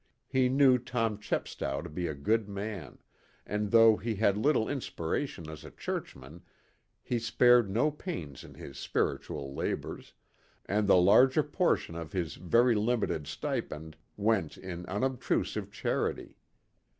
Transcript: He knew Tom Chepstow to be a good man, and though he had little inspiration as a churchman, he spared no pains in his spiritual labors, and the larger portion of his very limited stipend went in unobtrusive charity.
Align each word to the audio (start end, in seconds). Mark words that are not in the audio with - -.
He 0.27 0.49
knew 0.49 0.79
Tom 0.79 1.19
Chepstow 1.19 1.83
to 1.83 1.87
be 1.87 2.07
a 2.07 2.15
good 2.15 2.49
man, 2.49 2.97
and 3.45 3.69
though 3.69 3.97
he 3.97 4.15
had 4.15 4.35
little 4.35 4.67
inspiration 4.67 5.47
as 5.47 5.63
a 5.63 5.69
churchman, 5.69 6.41
he 7.03 7.19
spared 7.19 7.69
no 7.69 7.91
pains 7.91 8.43
in 8.43 8.55
his 8.55 8.79
spiritual 8.79 9.53
labors, 9.53 10.13
and 10.65 10.87
the 10.87 10.97
larger 10.97 11.43
portion 11.43 11.93
of 11.95 12.13
his 12.13 12.33
very 12.33 12.73
limited 12.73 13.27
stipend 13.27 13.95
went 14.17 14.57
in 14.57 14.87
unobtrusive 14.87 15.69
charity. 15.71 16.35